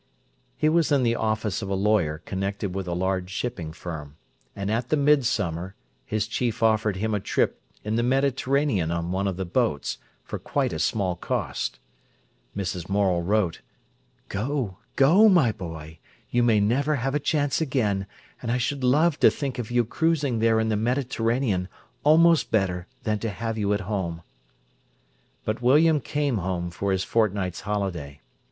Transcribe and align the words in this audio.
He 0.57 0.67
was 0.67 0.91
in 0.91 1.03
the 1.03 1.13
office 1.15 1.61
of 1.61 1.69
a 1.69 1.75
lawyer 1.75 2.23
connected 2.25 2.73
with 2.73 2.87
a 2.87 2.95
large 2.95 3.29
shipping 3.29 3.71
firm, 3.71 4.15
and 4.55 4.71
at 4.71 4.89
the 4.89 4.97
midsummer 4.97 5.75
his 6.03 6.25
chief 6.25 6.63
offered 6.63 6.95
him 6.95 7.13
a 7.13 7.19
trip 7.19 7.61
in 7.83 7.97
the 7.97 8.01
Mediterranean 8.01 8.89
on 8.89 9.11
one 9.11 9.27
of 9.27 9.37
the 9.37 9.45
boats, 9.45 9.99
for 10.23 10.39
quite 10.39 10.73
a 10.73 10.79
small 10.79 11.15
cost. 11.15 11.77
Mrs. 12.57 12.89
Morel 12.89 13.21
wrote: 13.21 13.61
"Go, 14.27 14.77
go, 14.95 15.29
my 15.29 15.51
boy. 15.51 15.99
You 16.31 16.41
may 16.41 16.59
never 16.59 16.95
have 16.95 17.13
a 17.13 17.19
chance 17.19 17.61
again, 17.61 18.07
and 18.41 18.51
I 18.51 18.57
should 18.57 18.83
love 18.83 19.19
to 19.19 19.29
think 19.29 19.59
of 19.59 19.69
you 19.69 19.85
cruising 19.85 20.39
there 20.39 20.59
in 20.59 20.69
the 20.69 20.75
Mediterranean 20.75 21.69
almost 22.03 22.49
better 22.49 22.87
than 23.03 23.19
to 23.19 23.29
have 23.29 23.55
you 23.55 23.71
at 23.71 23.81
home." 23.81 24.23
But 25.45 25.61
William 25.61 25.99
came 25.99 26.39
home 26.39 26.71
for 26.71 26.91
his 26.91 27.03
fortnight's 27.03 27.61
holiday. 27.61 28.21